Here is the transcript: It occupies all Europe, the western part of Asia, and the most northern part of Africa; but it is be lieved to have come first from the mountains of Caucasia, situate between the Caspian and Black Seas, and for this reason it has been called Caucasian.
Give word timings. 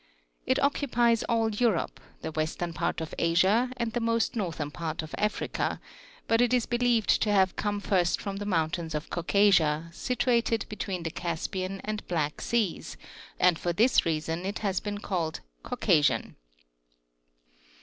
It 0.47 0.57
occupies 0.57 1.21
all 1.25 1.51
Europe, 1.51 1.99
the 2.23 2.31
western 2.31 2.73
part 2.73 3.01
of 3.01 3.13
Asia, 3.19 3.71
and 3.77 3.93
the 3.93 3.99
most 3.99 4.35
northern 4.35 4.71
part 4.71 5.03
of 5.03 5.13
Africa; 5.15 5.79
but 6.27 6.41
it 6.41 6.55
is 6.55 6.65
be 6.65 6.79
lieved 6.79 7.19
to 7.19 7.31
have 7.31 7.55
come 7.55 7.79
first 7.79 8.19
from 8.19 8.37
the 8.37 8.45
mountains 8.47 8.95
of 8.95 9.11
Caucasia, 9.11 9.91
situate 9.93 10.67
between 10.67 11.03
the 11.03 11.11
Caspian 11.11 11.81
and 11.85 12.07
Black 12.07 12.41
Seas, 12.41 12.97
and 13.39 13.59
for 13.59 13.73
this 13.73 14.03
reason 14.03 14.43
it 14.43 14.57
has 14.65 14.79
been 14.79 14.97
called 15.01 15.41
Caucasian. 15.61 16.35